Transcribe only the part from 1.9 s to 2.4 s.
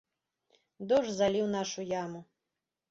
яму.